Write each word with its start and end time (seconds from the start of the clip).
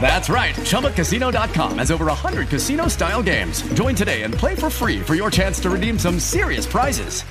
That's 0.00 0.28
right. 0.28 0.54
ChumbaCasino.com 0.54 1.78
has 1.78 1.90
over 1.90 2.06
100 2.06 2.48
casino 2.48 2.86
style 2.88 3.22
games. 3.22 3.62
Join 3.74 3.96
today 3.96 4.22
and 4.22 4.32
play 4.32 4.54
for 4.54 4.70
free 4.70 5.00
for 5.00 5.16
your 5.16 5.30
chance 5.30 5.58
to 5.60 5.70
redeem 5.70 5.98
some 5.98 6.20
serious 6.20 6.66
prizes. 6.66 7.24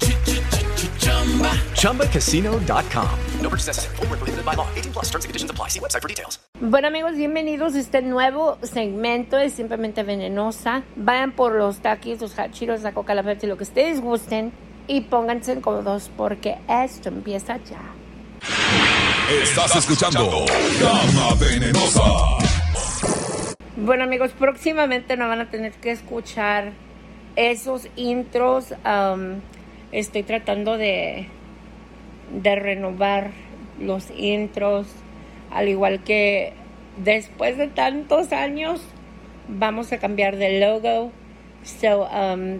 ChumbaCasino.com. 1.79 3.19
No 3.39 3.49
purchase 3.49 3.67
necessary. 3.67 3.95
Void 3.95 4.09
were 4.09 4.17
prohibited 4.17 4.45
by 4.45 4.55
law. 4.55 4.67
18 4.75 4.91
plus. 4.91 5.05
Terms 5.05 5.23
and 5.23 5.29
conditions 5.29 5.51
apply. 5.51 5.69
See 5.69 5.79
website 5.79 6.01
for 6.01 6.09
details. 6.09 6.39
Bueno 6.59 6.87
amigos, 6.87 7.15
bienvenidos 7.15 7.75
a 7.75 7.79
este 7.79 8.01
nuevo 8.01 8.57
segmento 8.61 9.37
de 9.37 9.49
Simplemente 9.49 10.03
Venenosa. 10.03 10.83
Vayan 10.95 11.31
por 11.33 11.53
los 11.53 11.79
taquis, 11.79 12.21
los 12.21 12.37
hachiros, 12.39 12.81
la 12.81 12.93
coca, 12.93 13.13
la 13.13 13.23
Pepsi, 13.23 13.45
lo 13.47 13.57
que 13.57 13.63
ustedes 13.63 14.01
gusten 14.01 14.53
y 14.87 15.01
pónganse 15.01 15.59
cómodos 15.61 16.09
porque 16.15 16.57
esto 16.67 17.09
empieza 17.09 17.57
ya. 17.57 18.04
Estás 19.29 19.75
escuchando 19.75 20.45
Gama 20.79 21.33
Venenosa. 21.39 22.01
Bueno 23.75 24.03
amigos, 24.03 24.31
próximamente 24.37 25.17
no 25.17 25.27
van 25.27 25.41
a 25.41 25.49
tener 25.49 25.73
que 25.73 25.89
escuchar 25.89 26.73
esos 27.35 27.87
intros. 27.95 28.75
um, 28.85 29.39
estoy 29.91 30.21
tratando 30.21 30.77
de, 30.77 31.27
de 32.39 32.55
renovar 32.55 33.31
los 33.79 34.11
intros, 34.11 34.85
al 35.49 35.69
igual 35.69 36.03
que 36.03 36.53
después 36.97 37.57
de 37.57 37.67
tantos 37.67 38.31
años 38.31 38.79
vamos 39.47 39.91
a 39.91 39.97
cambiar 39.97 40.35
de 40.35 40.59
logo. 40.59 41.11
So, 41.63 42.03
um, 42.03 42.59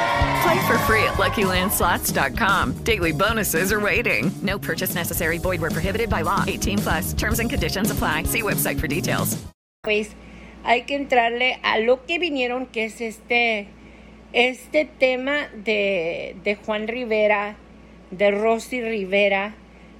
Play 0.41 0.67
for 0.67 0.77
free 0.79 1.03
at 1.03 1.17
LuckyLandSlots.com. 1.17 2.83
Daily 2.83 3.11
bonuses 3.11 3.71
are 3.73 3.79
waiting. 3.79 4.31
No 4.41 4.57
purchase 4.57 4.95
necessary. 4.95 5.37
Void 5.37 5.61
were 5.61 5.69
prohibited 5.69 6.09
by 6.09 6.21
law. 6.21 6.43
18 6.47 6.79
plus. 6.79 7.13
Terms 7.13 7.39
and 7.39 7.49
conditions 7.49 7.91
apply. 7.91 8.23
See 8.23 8.41
website 8.41 8.79
for 8.79 8.87
details. 8.87 9.37
pues 9.83 10.11
hay 10.63 10.83
que 10.83 10.95
entrarle 10.95 11.59
a 11.63 11.79
lo 11.79 12.05
que 12.05 12.19
vinieron, 12.19 12.67
que 12.67 12.85
es 12.85 13.01
este, 13.01 13.67
este 14.31 14.85
tema 14.85 15.47
de, 15.55 16.35
de 16.43 16.55
Juan 16.55 16.87
Rivera, 16.87 17.55
de 18.11 18.29
Rosy 18.29 18.79
Rivera 18.81 19.55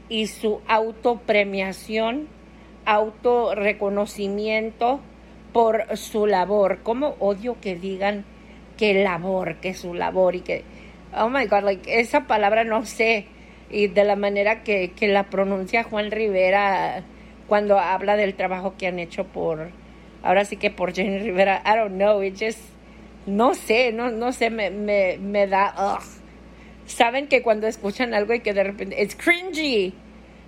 y 0.07 0.27
su 0.27 0.61
autopremiación, 0.67 2.27
autorreconocimiento 2.85 4.99
por 5.51 5.97
su 5.97 6.27
labor. 6.27 6.81
Como 6.83 7.15
odio 7.19 7.57
que 7.59 7.75
digan 7.75 8.23
que 8.81 8.95
labor, 8.95 9.57
que 9.57 9.75
su 9.75 9.93
labor 9.93 10.35
y 10.35 10.41
que, 10.41 10.63
oh 11.15 11.29
my 11.29 11.45
God, 11.45 11.61
like, 11.65 11.99
esa 11.99 12.25
palabra 12.25 12.63
no 12.63 12.83
sé, 12.83 13.27
y 13.69 13.85
de 13.85 14.03
la 14.03 14.15
manera 14.15 14.63
que, 14.63 14.93
que 14.93 15.07
la 15.07 15.29
pronuncia 15.29 15.83
Juan 15.83 16.09
Rivera 16.09 17.03
cuando 17.47 17.77
habla 17.77 18.15
del 18.15 18.33
trabajo 18.33 18.73
que 18.79 18.87
han 18.87 18.97
hecho 18.97 19.25
por, 19.25 19.69
ahora 20.23 20.45
sí 20.45 20.57
que 20.57 20.71
por 20.71 20.95
Jenny 20.95 21.19
Rivera, 21.19 21.61
I 21.63 21.77
don't 21.77 21.93
know, 21.93 22.23
it 22.23 22.33
just, 22.39 22.57
no 23.27 23.53
sé, 23.53 23.91
no, 23.91 24.09
no 24.09 24.31
sé, 24.31 24.49
me, 24.49 24.71
me, 24.71 25.19
me 25.19 25.45
da, 25.45 25.75
ugh. 25.77 26.03
Saben 26.87 27.27
que 27.27 27.43
cuando 27.43 27.67
escuchan 27.67 28.15
algo 28.15 28.33
y 28.33 28.39
que 28.39 28.53
de 28.53 28.63
repente, 28.63 28.99
it's 28.99 29.15
cringy. 29.15 29.93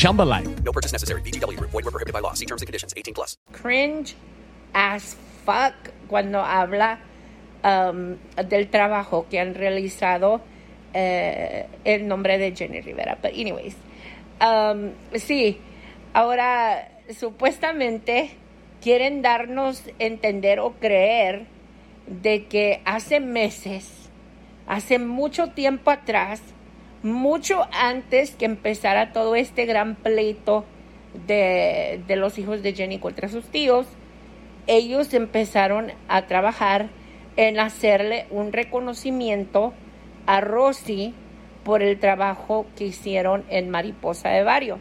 Chumba 0.00 0.22
life. 0.22 0.48
No 0.64 0.72
purchase 0.72 0.92
necessary. 0.92 1.20
VGW 1.20 1.58
Group. 1.58 1.72
Void 1.72 1.84
were 1.84 1.90
prohibited 1.90 2.14
by 2.14 2.20
law. 2.20 2.32
See 2.32 2.46
terms 2.46 2.62
and 2.62 2.66
conditions. 2.66 2.94
18 2.96 3.12
plus. 3.12 3.36
cringe 3.52 4.14
as 4.72 5.14
fuck 5.44 5.74
cuando 6.08 6.40
habla 6.40 7.00
um, 7.62 8.16
del 8.48 8.70
trabajo 8.70 9.26
que 9.28 9.38
han 9.38 9.54
realizado 9.54 10.40
eh, 10.94 11.66
el 11.84 12.08
nombre 12.08 12.38
de 12.38 12.56
Jenny 12.56 12.80
Rivera. 12.80 13.18
But 13.20 13.32
anyways, 13.34 13.76
um, 14.40 14.92
sí, 15.18 15.58
ahora 16.14 16.88
supuestamente 17.10 18.30
quieren 18.80 19.20
darnos 19.20 19.82
entender 19.98 20.60
o 20.60 20.72
creer 20.80 21.44
de 22.06 22.46
que 22.46 22.80
hace 22.86 23.20
meses, 23.20 24.08
hace 24.66 24.98
mucho 24.98 25.48
tiempo 25.48 25.90
atrás, 25.90 26.40
mucho 27.02 27.66
antes 27.72 28.32
que 28.32 28.44
empezara 28.44 29.12
todo 29.12 29.34
este 29.34 29.66
gran 29.66 29.94
pleito 29.94 30.64
de, 31.26 32.02
de 32.06 32.16
los 32.16 32.38
hijos 32.38 32.62
de 32.62 32.74
Jenny 32.74 32.98
contra 32.98 33.28
sus 33.28 33.46
tíos, 33.46 33.86
ellos 34.66 35.12
empezaron 35.14 35.92
a 36.08 36.26
trabajar 36.26 36.88
en 37.36 37.58
hacerle 37.58 38.26
un 38.30 38.52
reconocimiento 38.52 39.72
a 40.26 40.40
Rosy 40.40 41.14
por 41.64 41.82
el 41.82 41.98
trabajo 41.98 42.66
que 42.76 42.84
hicieron 42.84 43.44
en 43.48 43.70
Mariposa 43.70 44.30
de 44.30 44.42
Barrio. 44.42 44.78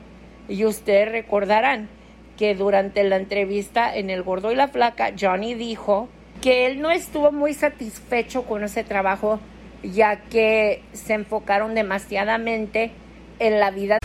Y 0.47 0.65
ustedes 0.65 1.11
recordarán 1.11 1.89
que 2.37 2.55
durante 2.55 3.03
la 3.03 3.17
entrevista 3.17 3.95
en 3.95 4.09
El 4.09 4.23
Gordo 4.23 4.51
y 4.51 4.55
la 4.55 4.67
Flaca, 4.67 5.13
Johnny 5.19 5.53
dijo 5.55 6.07
que 6.41 6.65
él 6.65 6.81
no 6.81 6.89
estuvo 6.89 7.31
muy 7.31 7.53
satisfecho 7.53 8.43
con 8.43 8.63
ese 8.63 8.83
trabajo 8.83 9.39
ya 9.83 10.21
que 10.29 10.83
se 10.93 11.13
enfocaron 11.13 11.75
demasiadamente 11.75 12.91
en 13.39 13.59
la 13.59 13.71
vida. 13.71 13.97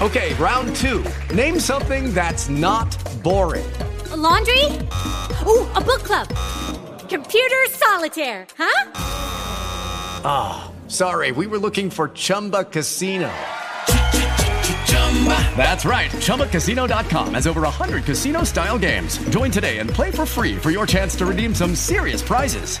Okay, 0.00 0.34
round 0.34 0.74
two. 0.76 1.02
Name 1.34 1.58
something 1.58 2.12
that's 2.12 2.48
not 2.48 2.94
boring. 3.22 3.64
A 4.12 4.16
laundry? 4.16 4.64
Ooh, 5.46 5.66
a 5.74 5.80
book 5.80 6.02
club. 6.02 6.28
Computer 7.08 7.64
solitaire, 7.70 8.46
huh? 8.58 8.90
Ah, 10.24 10.70
sorry, 10.88 11.32
we 11.32 11.46
were 11.46 11.58
looking 11.58 11.88
for 11.88 12.08
Chumba 12.08 12.64
Casino. 12.64 13.30
That's 15.56 15.84
right. 15.84 16.10
ChumbaCasino.com 16.10 17.34
has 17.34 17.46
over 17.46 17.62
100 17.62 18.04
casino 18.04 18.44
style 18.44 18.78
games. 18.78 19.18
Join 19.30 19.50
today 19.50 19.78
and 19.78 19.88
play 19.90 20.10
for 20.10 20.26
free 20.26 20.56
for 20.56 20.70
your 20.70 20.86
chance 20.86 21.16
to 21.16 21.26
redeem 21.26 21.54
some 21.54 21.74
serious 21.74 22.22
prizes. 22.22 22.80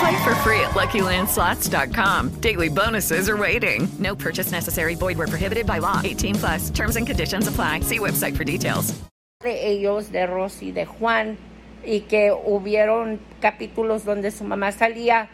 Play 0.00 0.16
for 0.24 0.34
free 0.36 0.60
at 0.60 0.70
LuckyLandSlots.com. 0.70 2.40
Daily 2.40 2.68
bonuses 2.68 3.28
are 3.28 3.36
waiting. 3.36 3.88
No 3.98 4.14
purchase 4.16 4.50
necessary. 4.50 4.94
Void 4.94 5.18
where 5.18 5.26
prohibited 5.28 5.66
by 5.66 5.78
law. 5.78 6.00
18 6.02 6.34
plus. 6.36 6.70
Terms 6.70 6.96
and 6.96 7.06
conditions 7.06 7.46
apply. 7.48 7.80
See 7.80 7.98
website 7.98 8.36
for 8.36 8.44
details. 8.44 8.94
de 9.42 9.70
ellos, 9.70 10.10
de 10.12 10.26
Rosy, 10.26 10.70
de 10.70 10.84
Juan, 10.84 11.38
y 11.82 12.00
que 12.00 12.30
hubieron 12.30 13.18
capítulos 13.40 14.04
donde 14.04 14.30
su 14.32 14.44
mamá 14.44 14.70
salía 14.70 15.30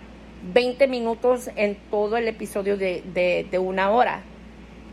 20 0.55 0.87
minutos 0.87 1.51
en 1.57 1.77
todo 1.91 2.17
el 2.17 2.29
episodio 2.29 2.77
de- 2.77 3.03
de 3.51 3.59
una 3.59 3.91
hora, 3.91 4.23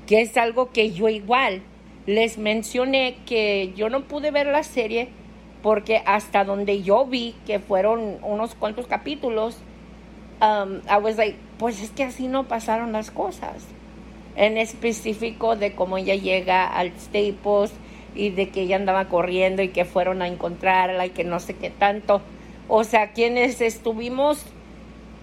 que 0.07 0.21
es 0.21 0.35
algo 0.35 0.71
que 0.71 0.91
yo 0.93 1.09
igual 1.09 1.61
les 2.07 2.39
mencioné 2.39 3.17
que 3.27 3.71
yo 3.75 3.87
no 3.89 4.01
pude 4.05 4.31
ver 4.31 4.47
la 4.47 4.63
serie 4.63 5.09
porque 5.63 6.03
hasta 6.05 6.43
donde 6.43 6.83
yo 6.83 7.05
vi 7.05 7.33
que 7.47 7.57
fueron 7.57 8.17
unos 8.21 8.53
cuantos 8.53 8.85
capítulos, 8.85 9.57
um, 10.41 10.81
I 10.87 11.01
was 11.01 11.17
like, 11.17 11.37
pues 11.57 11.81
es 11.81 11.89
que 11.89 12.03
así 12.03 12.27
no 12.27 12.43
pasaron 12.43 12.91
las 12.91 13.09
cosas 13.09 13.65
en 14.35 14.57
específico 14.57 15.55
de 15.55 15.73
cómo 15.73 15.97
ella 15.97 16.15
llega 16.15 16.67
al 16.67 16.91
Staples 16.99 17.71
y 18.13 18.29
de 18.29 18.49
que 18.49 18.63
ella 18.63 18.75
andaba 18.75 19.05
corriendo 19.05 19.61
y 19.61 19.69
que 19.69 19.85
fueron 19.85 20.21
a 20.21 20.27
encontrarla 20.27 21.05
y 21.05 21.11
que 21.11 21.23
no 21.23 21.39
sé 21.39 21.55
qué 21.55 21.69
tanto. 21.69 22.21
O 22.67 22.83
sea, 22.83 23.11
quienes 23.11 23.61
estuvimos 23.61 24.45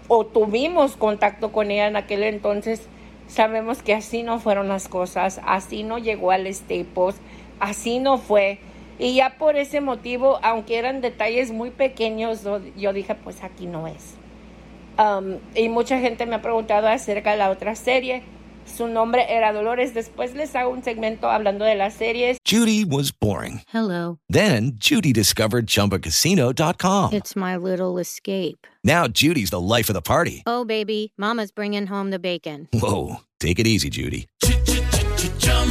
o 0.09 0.25
tuvimos 0.25 0.97
contacto 0.97 1.53
con 1.53 1.71
ella 1.71 1.87
en 1.87 1.97
aquel 1.97 2.23
entonces, 2.23 2.89
sabemos 3.29 3.83
que 3.83 3.95
así 3.95 4.23
no 4.23 4.41
fueron 4.41 4.69
las 4.69 4.89
cosas, 4.89 5.41
así 5.47 5.83
no 5.83 5.99
llegó 5.99 6.31
al 6.31 6.53
Staples, 6.53 7.17
así 7.61 7.99
no 7.99 8.19
fue. 8.19 8.59
Y 9.01 9.15
ya 9.15 9.39
por 9.39 9.57
ese 9.57 9.81
motivo, 9.81 10.39
aunque 10.43 10.77
eran 10.79 11.01
detalles 11.01 11.51
muy 11.51 11.71
pequeños, 11.71 12.43
yo- 12.77 12.93
dije, 12.93 13.15
pues 13.15 13.43
aquí 13.43 13.67
no 13.67 13.87
es. 13.87 14.15
Um, 14.99 15.39
y 15.55 15.69
mucha 15.71 15.99
gente 15.99 16.27
me 16.27 16.35
ha 16.35 16.43
preguntado 16.43 16.87
acerca 16.87 17.31
de 17.33 17.39
la 17.39 17.49
otra 17.51 17.75
serie. 17.75 18.23
Su 18.67 18.87
nombre 18.87 19.25
era 19.35 19.53
Dolores. 19.55 19.95
Después 19.95 20.35
les 20.35 20.55
hago 20.55 20.71
un 20.71 20.83
segmento 20.85 21.31
hablando 21.31 21.65
de 21.65 21.75
las 21.75 21.95
series. 21.95 22.37
Judy 22.47 22.85
was 22.85 23.11
boring. 23.11 23.63
Hello. 23.73 24.19
Then 24.31 24.75
Judy 24.79 25.13
discovered 25.15 25.67
ChumbaCasino.com. 25.67 27.13
It's 27.15 27.35
my 27.35 27.57
little 27.57 27.99
escape. 27.99 28.67
Now 28.85 29.09
Judy's 29.09 29.51
the 29.51 29.61
life 29.61 29.89
of 29.89 29.95
the 29.95 30.03
party. 30.03 30.43
Oh, 30.47 30.65
baby, 30.67 31.13
Mama's 31.17 31.51
bringing 31.53 31.87
home 31.87 32.11
the 32.11 32.19
bacon. 32.19 32.69
Whoa, 32.73 33.21
take 33.41 33.59
it 33.59 33.67
easy, 33.67 33.89
Judy. 33.89 34.27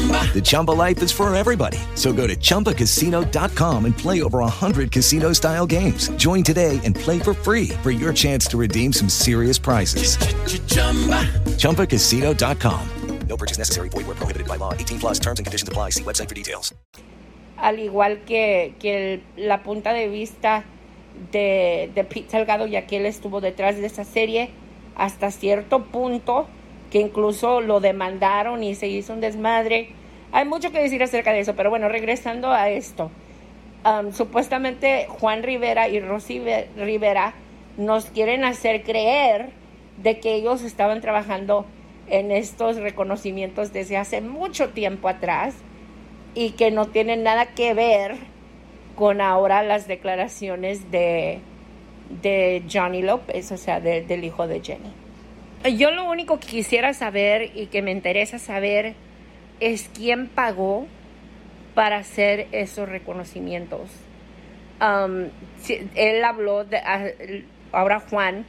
The 0.07 0.42
Chumba 0.42 0.72
life 0.72 1.01
is 1.04 1.12
for 1.12 1.34
everybody. 1.36 1.78
So 1.96 2.13
go 2.13 2.25
to 2.25 2.36
ChumbaCasino.com 2.36 3.86
and 3.86 3.98
play 3.98 4.22
over 4.22 4.40
100 4.40 4.92
casino 4.92 5.34
style 5.34 5.66
games. 5.66 6.10
Join 6.12 6.44
today 6.44 6.80
and 6.86 6.96
play 6.96 7.19
for 7.19 7.34
free 7.34 7.69
for 7.84 7.92
your 7.92 8.13
chance 8.13 8.46
to 8.48 8.57
redeem 8.57 8.94
some 8.94 9.10
serious 9.10 9.57
prizes. 9.60 10.16
ChumbaCasino.com. 11.57 12.80
No 13.28 13.38
purchase 13.38 13.57
necessary. 13.57 13.90
Void 13.90 14.06
prohibited 14.06 14.48
by 14.48 14.56
law. 14.57 14.74
18 14.74 15.00
plus 15.00 15.19
terms 15.19 15.40
and 15.40 15.46
conditions 15.46 15.68
apply. 15.68 15.90
See 15.92 16.04
website 16.04 16.28
for 16.30 16.36
details. 16.36 16.74
Al 17.57 17.78
igual 17.78 18.24
que, 18.25 18.75
que 18.80 19.13
el- 19.16 19.48
la 19.48 19.63
punta 19.63 19.92
de 19.94 20.07
vista 20.07 20.63
de, 21.34 21.92
de 21.94 22.04
Pete 22.06 22.31
Salgado, 22.31 22.66
ya 22.68 22.88
que 22.88 22.98
él 22.98 23.06
estuvo 23.06 23.42
detrás 23.42 23.75
de 23.75 23.86
esa 23.86 24.06
serie 24.06 24.52
hasta 24.95 25.30
cierto 25.31 25.84
punto, 25.84 26.48
que 26.90 27.00
incluso 27.02 27.60
lo 27.62 27.81
demandaron 27.81 28.63
y 28.63 28.75
se 28.75 28.88
hizo 28.88 29.12
un 29.13 29.19
desmadre. 29.21 29.94
Hay 30.31 30.45
mucho 30.45 30.71
que 30.71 30.80
decir 30.81 31.02
acerca 31.04 31.33
de 31.33 31.40
eso, 31.40 31.56
pero 31.56 31.69
bueno, 31.69 31.90
regresando 31.90 32.52
a 32.52 32.69
esto. 32.69 33.09
Supuestamente 34.12 35.06
Juan 35.07 35.42
Rivera 35.44 35.88
y 35.88 36.00
Rosy 36.00 36.40
Ve- 36.40 36.68
Rivera 36.78 37.33
nos 37.78 38.06
quieren 38.06 38.44
hacer 38.44 38.83
creer 38.83 39.50
de 40.04 40.19
que 40.19 40.33
ellos 40.36 40.62
estaban 40.64 41.02
trabajando 41.02 41.66
en 42.09 42.31
estos 42.31 42.78
reconocimientos 42.78 43.71
desde 43.74 43.98
hace 43.98 44.21
mucho 44.21 44.69
tiempo 44.69 45.07
atrás 45.07 45.56
y 46.36 46.52
que 46.52 46.71
no 46.71 46.88
tienen 46.88 47.24
nada 47.24 47.48
que 47.48 47.74
ver 47.74 48.16
con 48.95 49.21
ahora 49.21 49.64
las 49.64 49.88
declaraciones 49.88 50.92
de, 50.92 51.40
de 52.21 52.64
Johnny 52.71 53.02
López, 53.02 53.52
o 53.52 53.57
sea, 53.57 53.80
de- 53.80 54.02
del 54.02 54.24
hijo 54.26 54.45
de 54.48 54.62
Jenny. 54.62 54.92
Yo 55.78 55.92
lo 55.92 56.09
único 56.09 56.40
que 56.40 56.48
quisiera 56.48 56.94
saber 56.94 57.52
y 57.56 57.68
que 57.68 57.81
me 57.81 57.92
interesa 57.92 58.40
saber 58.40 58.94
es 59.59 59.89
quién 59.94 60.28
pagó 60.28 60.87
para 61.75 61.97
hacer 61.97 62.47
esos 62.51 62.89
reconocimientos. 62.89 63.89
Um, 64.81 65.30
él 65.95 66.23
habló 66.23 66.63
de 66.63 66.78
ah, 66.78 67.07
ahora 67.71 67.99
Juan. 68.09 68.45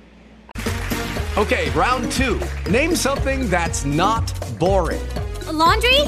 Okay, 1.37 1.71
round 1.71 2.11
two. 2.13 2.41
Name 2.71 2.95
something 2.95 3.49
that's 3.49 3.85
not 3.85 4.33
boring. 4.59 5.01
A 5.47 5.53
laundry? 5.53 6.01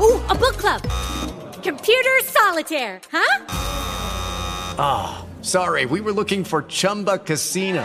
Ooh, 0.00 0.20
a 0.28 0.34
book 0.34 0.56
club. 0.56 0.82
Computer 1.62 2.18
solitaire, 2.24 3.00
huh? 3.10 3.44
Ah, 4.78 5.24
sorry, 5.42 5.86
we 5.86 6.00
were 6.00 6.12
looking 6.12 6.44
for 6.44 6.62
Chumba 6.62 7.18
Casino. 7.18 7.84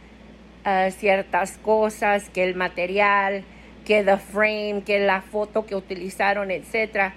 ciertas 0.91 1.57
cosas, 1.57 2.29
que 2.29 2.43
el 2.43 2.55
material, 2.55 3.43
que 3.85 4.03
the 4.03 4.17
frame, 4.17 4.83
que 4.85 4.99
la 4.99 5.21
foto 5.21 5.65
que 5.65 5.75
utilizaron, 5.75 6.51
etc. 6.51 7.13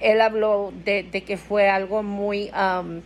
Él 0.00 0.20
habló 0.20 0.72
de, 0.84 1.08
que 1.10 1.36
fue 1.36 1.68
algo 1.68 2.02
muy 2.02 2.50
um, 2.50 3.00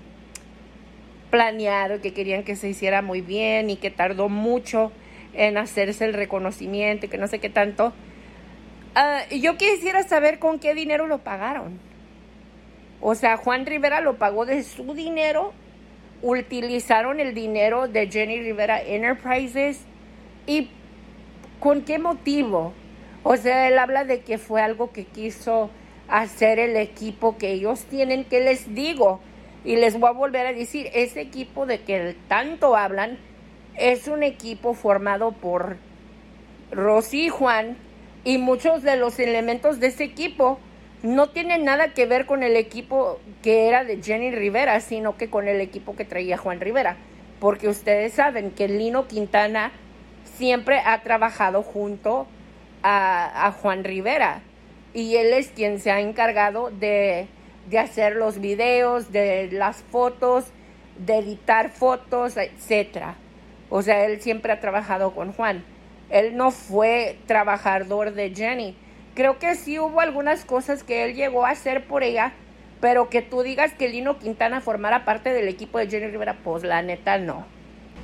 planeado, 1.30 2.00
que 2.00 2.12
querían 2.12 2.42
que 2.42 2.56
se 2.56 2.68
hiciera 2.68 3.02
muy 3.02 3.20
bien 3.20 3.70
y 3.70 3.76
que 3.76 3.90
tardó 3.90 4.28
mucho 4.28 4.92
en 5.34 5.58
hacerse 5.58 6.04
el 6.04 6.14
reconocimiento 6.14 7.08
que 7.08 7.18
no 7.18 7.28
sé 7.28 7.38
qué 7.38 7.50
tanto. 7.50 7.92
Uh, 8.96 9.34
yo 9.36 9.56
quisiera 9.56 10.02
saber 10.02 10.38
con 10.38 10.58
qué 10.58 10.74
dinero 10.74 11.06
lo 11.06 11.18
pagaron. 11.18 11.78
O 13.00 13.14
sea, 13.14 13.36
Juan 13.36 13.64
Rivera 13.64 14.00
lo 14.00 14.16
pagó 14.16 14.44
de 14.44 14.64
su 14.64 14.94
dinero, 14.94 15.52
utilizaron 16.22 17.20
el 17.20 17.34
dinero 17.34 17.88
de 17.88 18.10
Jenny 18.10 18.40
Rivera 18.40 18.82
Enterprises 18.82 19.80
y 20.46 20.68
con 21.60 21.82
qué 21.82 21.98
motivo. 21.98 22.72
O 23.22 23.36
sea, 23.36 23.68
él 23.68 23.78
habla 23.78 24.04
de 24.04 24.20
que 24.20 24.38
fue 24.38 24.62
algo 24.62 24.92
que 24.92 25.04
quiso 25.04 25.70
hacer 26.08 26.58
el 26.58 26.76
equipo 26.76 27.36
que 27.36 27.52
ellos 27.52 27.84
tienen, 27.84 28.24
que 28.24 28.40
les 28.40 28.74
digo, 28.74 29.20
y 29.64 29.76
les 29.76 29.98
voy 29.98 30.08
a 30.08 30.12
volver 30.12 30.46
a 30.46 30.52
decir, 30.52 30.88
ese 30.94 31.20
equipo 31.20 31.66
de 31.66 31.82
que 31.82 32.16
tanto 32.28 32.76
hablan 32.76 33.18
es 33.76 34.08
un 34.08 34.22
equipo 34.22 34.74
formado 34.74 35.32
por 35.32 35.76
Rosy 36.70 37.26
y 37.26 37.28
Juan, 37.28 37.76
y 38.24 38.38
muchos 38.38 38.82
de 38.82 38.96
los 38.96 39.18
elementos 39.18 39.80
de 39.80 39.88
ese 39.88 40.04
equipo 40.04 40.58
no 41.02 41.28
tienen 41.30 41.64
nada 41.64 41.94
que 41.94 42.06
ver 42.06 42.26
con 42.26 42.42
el 42.42 42.56
equipo 42.56 43.20
que 43.42 43.68
era 43.68 43.84
de 43.84 44.02
Jenny 44.02 44.30
Rivera, 44.30 44.80
sino 44.80 45.16
que 45.16 45.30
con 45.30 45.46
el 45.48 45.60
equipo 45.60 45.94
que 45.94 46.04
traía 46.04 46.36
Juan 46.36 46.60
Rivera. 46.60 46.96
Porque 47.40 47.68
ustedes 47.68 48.14
saben 48.14 48.50
que 48.50 48.66
Lino 48.66 49.06
Quintana 49.06 49.70
siempre 50.36 50.80
ha 50.84 51.02
trabajado 51.02 51.62
junto 51.62 52.26
a, 52.82 53.54
Juan 53.60 53.84
Rivera. 53.84 54.40
Y 54.92 55.16
él 55.16 55.32
es 55.32 55.48
quien 55.48 55.78
se 55.78 55.90
ha 55.90 56.00
encargado 56.00 56.70
de, 56.70 57.28
de 57.68 57.78
hacer 57.78 58.16
los 58.16 58.40
videos, 58.40 59.12
de 59.12 59.50
las 59.52 59.82
fotos, 59.82 60.46
de 60.98 61.18
editar 61.18 61.70
fotos, 61.70 62.36
etcétera. 62.36 63.14
O 63.70 63.82
sea, 63.82 64.04
él 64.04 64.20
siempre 64.20 64.52
ha 64.52 64.60
trabajado 64.60 65.14
con 65.14 65.32
Juan. 65.32 65.64
Él 66.10 66.36
no 66.36 66.50
fue 66.50 67.18
trabajador 67.26 68.14
de 68.14 68.34
Jenny. 68.34 68.74
Creo 69.18 69.40
que 69.40 69.56
sí 69.56 69.80
hubo 69.80 70.00
algunas 70.00 70.44
cosas 70.44 70.84
que 70.84 71.02
él 71.02 71.16
llegó 71.16 71.44
a 71.44 71.50
hacer 71.50 71.88
por 71.88 72.04
ella, 72.04 72.34
pero 72.80 73.10
que 73.10 73.20
tú 73.20 73.42
digas 73.42 73.72
que 73.74 73.88
Lino 73.88 74.20
Quintana 74.20 74.60
formara 74.60 75.04
parte 75.04 75.32
del 75.32 75.48
equipo 75.48 75.78
de 75.78 75.88
Jenny 75.88 76.06
Rivera, 76.06 76.38
pues 76.44 76.62
la 76.62 76.82
neta 76.82 77.18
no. 77.18 77.44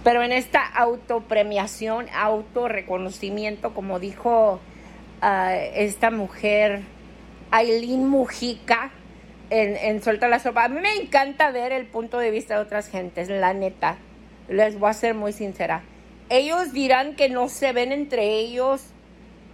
Pero 0.02 0.24
en 0.24 0.32
esta 0.32 0.66
autopremiación, 0.66 2.06
autorreconocimiento, 2.12 3.74
como 3.74 4.00
dijo 4.00 4.58
uh, 5.22 5.50
esta 5.76 6.10
mujer, 6.10 6.80
Aileen 7.52 8.08
Mujica, 8.08 8.90
en, 9.50 9.76
en 9.76 10.02
Suelta 10.02 10.26
la 10.26 10.40
Sopa, 10.40 10.64
a 10.64 10.68
mí 10.68 10.80
me 10.80 10.96
encanta 10.96 11.52
ver 11.52 11.70
el 11.70 11.86
punto 11.86 12.18
de 12.18 12.32
vista 12.32 12.56
de 12.56 12.60
otras 12.62 12.88
gentes, 12.88 13.28
la 13.28 13.54
neta. 13.54 13.98
Les 14.48 14.76
voy 14.80 14.90
a 14.90 14.94
ser 14.94 15.14
muy 15.14 15.32
sincera 15.32 15.84
ellos 16.28 16.72
dirán 16.72 17.16
que 17.16 17.28
no 17.28 17.48
se 17.48 17.72
ven 17.72 17.92
entre 17.92 18.38
ellos, 18.38 18.82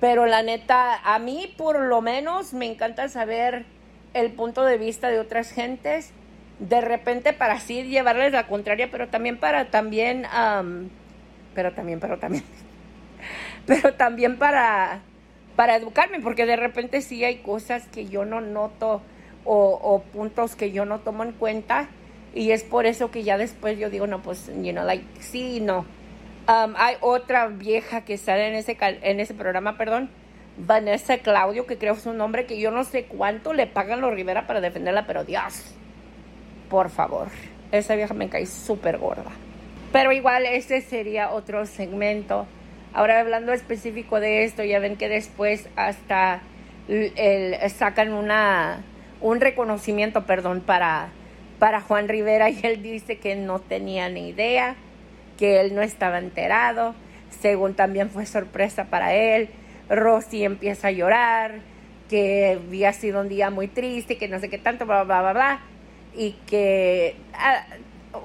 pero 0.00 0.24
la 0.26 0.42
neta, 0.42 0.98
a 1.04 1.18
mí 1.18 1.54
por 1.58 1.78
lo 1.78 2.00
menos 2.00 2.54
me 2.54 2.66
encanta 2.66 3.08
saber 3.08 3.66
el 4.14 4.32
punto 4.32 4.64
de 4.64 4.78
vista 4.78 5.08
de 5.08 5.20
otras 5.20 5.52
gentes, 5.52 6.12
de 6.58 6.80
repente 6.80 7.32
para 7.34 7.54
así 7.54 7.82
llevarles 7.84 8.32
la 8.32 8.46
contraria, 8.46 8.90
pero 8.90 9.08
también 9.08 9.38
para 9.38 9.70
también, 9.70 10.26
um, 10.26 10.88
pero 11.54 11.72
también, 11.72 12.00
pero 12.00 12.18
también, 12.18 12.44
pero 13.66 13.94
también 13.94 14.38
para, 14.38 15.00
para 15.54 15.76
educarme, 15.76 16.20
porque 16.20 16.46
de 16.46 16.56
repente 16.56 17.02
sí 17.02 17.22
hay 17.22 17.36
cosas 17.36 17.86
que 17.88 18.06
yo 18.06 18.24
no 18.24 18.40
noto 18.40 19.02
o, 19.44 19.78
o 19.82 20.02
puntos 20.02 20.56
que 20.56 20.72
yo 20.72 20.86
no 20.86 21.00
tomo 21.00 21.24
en 21.24 21.32
cuenta. 21.32 21.88
Y 22.32 22.52
es 22.52 22.62
por 22.62 22.86
eso 22.86 23.10
que 23.10 23.24
ya 23.24 23.36
después 23.36 23.76
yo 23.76 23.90
digo, 23.90 24.06
no, 24.06 24.22
pues, 24.22 24.46
you 24.62 24.70
know, 24.70 24.84
like, 24.84 25.04
sí, 25.18 25.58
no 25.58 25.84
Hay 26.52 26.96
otra 27.00 27.46
vieja 27.46 28.00
que 28.00 28.18
sale 28.18 28.48
en 28.48 28.54
ese, 28.54 28.76
en 28.80 29.20
ese 29.20 29.34
programa, 29.34 29.76
perdón, 29.76 30.10
Vanessa 30.56 31.18
Claudio, 31.18 31.64
que 31.64 31.78
creo 31.78 31.94
es 31.94 32.06
un 32.06 32.16
nombre 32.16 32.44
que 32.46 32.58
yo 32.58 32.72
no 32.72 32.82
sé 32.82 33.04
cuánto 33.04 33.52
le 33.52 33.68
pagan 33.68 34.00
los 34.00 34.12
Rivera 34.12 34.48
para 34.48 34.60
defenderla, 34.60 35.06
pero 35.06 35.22
Dios, 35.22 35.76
por 36.68 36.90
favor, 36.90 37.28
esa 37.70 37.94
vieja 37.94 38.14
me 38.14 38.28
cae 38.28 38.46
súper 38.46 38.98
gorda. 38.98 39.30
Pero 39.92 40.10
igual 40.10 40.44
ese 40.44 40.80
sería 40.80 41.30
otro 41.30 41.66
segmento. 41.66 42.48
Ahora 42.92 43.20
hablando 43.20 43.52
específico 43.52 44.18
de 44.18 44.42
esto, 44.42 44.64
ya 44.64 44.80
ven 44.80 44.96
que 44.96 45.08
después 45.08 45.68
hasta 45.76 46.40
el, 46.88 47.56
sacan 47.70 48.12
una, 48.12 48.82
un 49.20 49.40
reconocimiento, 49.40 50.26
perdón, 50.26 50.62
para, 50.62 51.10
para 51.60 51.80
Juan 51.80 52.08
Rivera 52.08 52.50
y 52.50 52.58
él 52.64 52.82
dice 52.82 53.18
que 53.18 53.36
no 53.36 53.60
tenía 53.60 54.08
ni 54.08 54.30
idea 54.30 54.74
que 55.40 55.60
él 55.62 55.74
no 55.74 55.80
estaba 55.80 56.18
enterado, 56.18 56.94
según 57.40 57.72
también 57.74 58.10
fue 58.10 58.26
sorpresa 58.26 58.84
para 58.90 59.14
él. 59.14 59.48
Rosy 59.88 60.44
empieza 60.44 60.88
a 60.88 60.90
llorar, 60.90 61.60
que 62.10 62.58
había 62.62 62.92
sido 62.92 63.22
un 63.22 63.30
día 63.30 63.48
muy 63.48 63.66
triste, 63.66 64.18
que 64.18 64.28
no 64.28 64.38
sé 64.38 64.50
qué 64.50 64.58
tanto, 64.58 64.84
bla, 64.84 65.02
bla, 65.04 65.22
bla, 65.22 65.32
bla, 65.32 65.60
y 66.14 66.32
que 66.46 67.16
ah, 67.32 67.64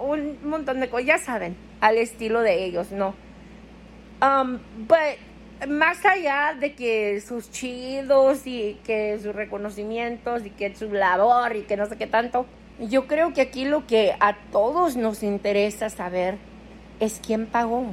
un 0.03 0.37
montón 0.43 0.81
de 0.81 0.89
cosas, 0.89 1.05
ya 1.05 1.17
saben, 1.17 1.55
al 1.79 1.97
estilo 1.97 2.41
de 2.41 2.65
ellos, 2.65 2.91
¿no? 2.91 3.15
Um, 4.21 4.59
but, 4.85 5.69
más 5.69 6.05
allá 6.05 6.53
de 6.59 6.73
que 6.73 7.21
sus 7.21 7.49
chidos 7.49 8.45
y 8.45 8.77
que 8.83 9.17
sus 9.23 9.33
reconocimientos 9.33 10.45
y 10.45 10.49
que 10.49 10.75
su 10.75 10.91
labor 10.91 11.55
y 11.55 11.61
que 11.61 11.77
no 11.77 11.85
sé 11.85 11.97
qué 11.97 12.07
tanto, 12.07 12.45
yo 12.79 13.07
creo 13.07 13.33
que 13.33 13.39
aquí 13.39 13.63
lo 13.63 13.87
que 13.87 14.13
a 14.19 14.35
todos 14.51 14.97
nos 14.97 15.23
interesa 15.23 15.89
saber 15.89 16.37
es 16.99 17.19
quien 17.25 17.45
pagó. 17.45 17.87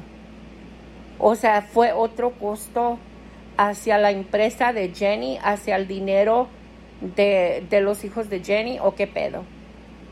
O 1.19 1.35
sea, 1.35 1.63
fue 1.63 1.93
otro 1.93 2.33
costo 2.33 2.99
hacia 3.57 3.99
la 3.99 4.11
empresa 4.11 4.73
de 4.73 4.93
Jenny, 4.95 5.39
hacia 5.43 5.77
el 5.77 5.87
dinero 5.87 6.49
de, 7.01 7.65
de 7.69 7.81
los 7.81 8.05
hijos 8.05 8.29
de 8.29 8.43
Jenny 8.43 8.79
o 8.81 8.95
qué 8.95 9.07
pedo. 9.07 9.45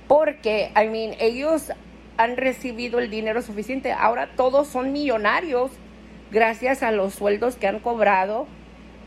Porque, 0.07 0.73
I 0.77 0.89
mean, 0.89 1.15
ellos 1.19 1.73
han 2.17 2.37
recibido 2.37 2.99
el 2.99 3.11
dinero 3.11 3.43
suficiente. 3.43 3.93
Ahora 3.93 4.31
todos 4.37 4.69
son 4.69 4.93
millonarios 4.93 5.71
gracias 6.31 6.83
a 6.83 6.93
los 6.93 7.15
sueldos 7.15 7.57
que 7.57 7.67
han 7.67 7.81
cobrado 7.81 8.47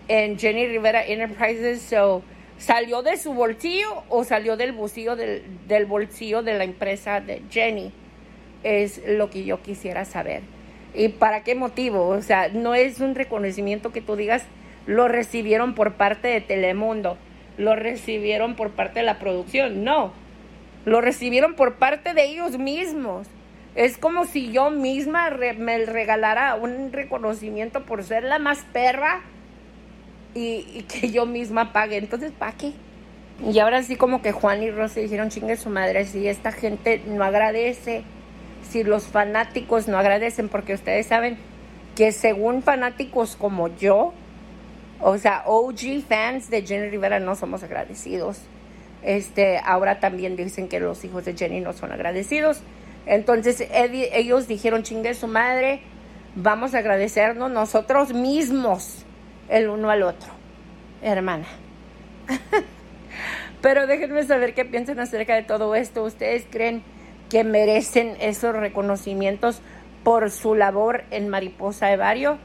en 0.08 0.38
Jenny 0.38 0.68
Rivera 0.68 1.06
Enterprises. 1.06 1.82
So, 1.82 2.24
¿Salió 2.58 3.02
de 3.02 3.18
su 3.18 3.34
bolsillo 3.34 4.04
o 4.10 4.24
salió 4.24 4.56
del 4.56 4.72
bolsillo 4.72 5.16
del, 5.16 5.44
del 5.68 5.86
bolsillo 5.86 6.44
de 6.44 6.58
la 6.58 6.64
empresa 6.64 7.20
de 7.20 7.42
Jenny? 7.50 7.92
Es 8.64 9.02
lo 9.06 9.30
que 9.30 9.46
yo 9.46 9.62
quisiera 9.62 10.06
saber. 10.06 10.42
¿Y 10.94 11.10
para 11.10 11.44
qué 11.44 11.56
motivo? 11.56 12.08
O 12.08 12.22
sea, 12.22 12.50
no 12.50 12.76
es 12.76 13.00
un 13.00 13.16
reconocimiento 13.16 13.92
que 13.92 14.02
tú 14.02 14.16
digas, 14.16 14.44
lo 14.86 15.08
recibieron 15.08 15.76
por 15.76 15.94
parte 15.94 16.28
de 16.28 16.42
Telemundo, 16.42 17.18
lo 17.58 17.76
recibieron 17.76 18.56
por 18.56 18.72
parte 18.72 19.00
de 19.00 19.06
la 19.06 19.20
producción, 19.20 19.84
no, 19.84 20.14
lo 20.86 21.02
recibieron 21.02 21.56
por 21.56 21.76
parte 21.76 22.14
de 22.14 22.26
ellos 22.26 22.58
mismos. 22.58 23.28
Es 23.76 23.98
como 23.98 24.26
si 24.26 24.52
yo 24.52 24.70
misma 24.70 25.32
me 25.58 25.86
regalara 25.86 26.56
un 26.56 26.92
reconocimiento 26.92 27.86
por 27.86 28.04
ser 28.04 28.24
la 28.24 28.38
más 28.38 28.60
perra 28.72 29.22
y, 30.36 30.84
que 30.84 31.10
yo 31.10 31.26
misma 31.26 31.74
pague. 31.74 31.98
Entonces, 31.98 32.32
¿para 32.32 32.52
qué? 32.52 32.74
Y 33.52 33.58
ahora 33.58 33.82
sí 33.82 33.96
como 33.96 34.22
que 34.22 34.32
Juan 34.32 34.62
y 34.62 34.70
Rosa 34.70 35.00
dijeron, 35.00 35.30
chingue 35.30 35.56
su 35.56 35.70
madre, 35.72 36.06
si 36.06 36.28
esta 36.28 36.52
gente 36.52 37.02
no 37.08 37.24
agradece 37.24 38.04
si 38.70 38.84
los 38.84 39.06
fanáticos 39.06 39.88
no 39.88 39.98
agradecen, 39.98 40.50
porque 40.50 40.74
ustedes 40.74 41.08
saben 41.08 41.38
que 41.96 42.12
según 42.12 42.64
fanáticos 42.64 43.36
como 43.36 43.68
yo, 43.76 44.14
o 45.00 45.18
sea, 45.18 45.44
OG 45.46 46.04
fans 46.08 46.50
de 46.50 46.66
Jenny 46.66 46.90
Rivera 46.90 47.20
no 47.20 47.36
somos 47.36 47.64
agradecidos. 47.64 48.40
Este, 49.04 49.60
ahora 49.64 50.00
también 50.00 50.36
dicen 50.36 50.70
que 50.70 50.80
los 50.80 51.04
hijos 51.04 51.26
de 51.26 51.36
Jenny 51.36 51.60
no 51.60 51.74
son 51.74 51.92
agradecidos. 51.92 52.62
Entonces 53.06 53.68
ellos 53.70 54.48
dijeron, 54.48 54.84
chingue 54.84 55.14
su 55.14 55.28
madre, 55.28 55.82
vamos 56.36 56.74
a 56.74 56.80
agradecernos 56.80 57.52
nosotros 57.52 58.14
mismos 58.14 59.04
el 59.50 59.68
uno 59.68 59.90
al 59.90 60.04
otro, 60.04 60.32
hermana. 61.02 61.46
Pero 63.62 63.88
déjenme 63.88 64.24
saber 64.24 64.54
qué 64.54 64.66
piensan 64.66 65.00
acerca 65.00 65.36
de 65.36 65.44
todo 65.44 65.76
esto. 65.76 66.04
¿Ustedes 66.04 66.46
creen 66.50 66.84
que 67.34 67.44
merecen 67.44 68.16
esos 68.20 68.56
reconocimientos 68.56 69.60
por 70.04 70.30
su 70.30 70.54
labor 70.54 71.04
en 71.10 71.30
Mariposa 71.30 71.88
de 71.88 71.98
Barrio? 71.98 72.38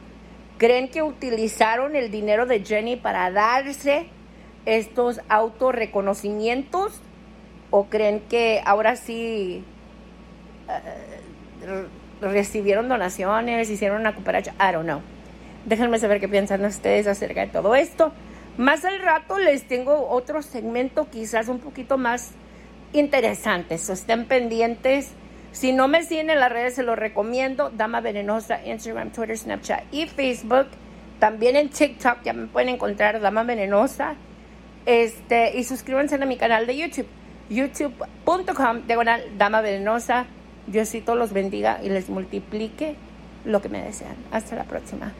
¿Creen 0.56 0.88
que 0.88 1.02
utilizaron 1.02 1.94
el 1.94 2.10
dinero 2.10 2.46
de 2.46 2.64
Jenny 2.64 2.96
para 2.96 3.30
darse 3.30 4.06
estos 4.64 5.20
autorreconocimientos? 5.28 7.02
¿O 7.68 7.84
creen 7.90 8.20
que 8.30 8.62
ahora 8.64 8.96
sí 8.96 9.62
eh, 10.70 11.84
recibieron 12.22 12.88
donaciones, 12.88 13.68
hicieron 13.68 14.00
una 14.00 14.14
cooperacha? 14.14 14.54
I 14.54 14.72
don't 14.72 14.86
know. 14.86 15.02
Déjenme 15.66 15.98
saber 15.98 16.18
qué 16.18 16.30
piensan 16.30 16.64
ustedes 16.64 17.06
acerca 17.06 17.42
de 17.42 17.48
todo 17.48 17.74
esto. 17.74 18.14
Más 18.56 18.86
al 18.86 19.00
rato 19.00 19.38
les 19.38 19.68
tengo 19.68 20.08
otro 20.08 20.40
segmento 20.40 21.10
quizás 21.10 21.48
un 21.48 21.58
poquito 21.58 21.98
más 21.98 22.32
interesante. 22.92 23.78
So, 23.78 23.92
estén 23.92 24.26
pendientes. 24.26 25.12
Si 25.52 25.72
no 25.72 25.88
me 25.88 26.02
siguen 26.02 26.30
en 26.30 26.40
las 26.40 26.52
redes, 26.52 26.74
se 26.74 26.82
los 26.82 26.98
recomiendo. 26.98 27.70
Dama 27.70 28.00
Venenosa, 28.00 28.64
Instagram, 28.64 29.10
Twitter, 29.10 29.36
Snapchat 29.36 29.84
y 29.92 30.06
Facebook. 30.06 30.66
También 31.18 31.56
en 31.56 31.68
TikTok 31.68 32.22
ya 32.22 32.32
me 32.32 32.46
pueden 32.46 32.68
encontrar 32.68 33.20
Dama 33.20 33.42
Venenosa. 33.42 34.14
Este, 34.86 35.58
y 35.58 35.64
suscríbanse 35.64 36.14
a 36.14 36.26
mi 36.26 36.36
canal 36.36 36.66
de 36.66 36.76
YouTube. 36.76 37.08
youtube.com 37.50 38.86
diagonal 38.86 39.22
Dama 39.36 39.60
Venenosa. 39.60 40.26
Diosito 40.66 41.14
los 41.14 41.32
bendiga 41.32 41.80
y 41.82 41.88
les 41.88 42.08
multiplique 42.08 42.94
lo 43.44 43.60
que 43.62 43.68
me 43.68 43.82
desean. 43.82 44.16
Hasta 44.30 44.56
la 44.56 44.64
próxima. 44.64 45.12